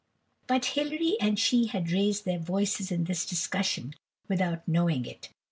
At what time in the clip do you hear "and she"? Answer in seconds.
1.21-1.67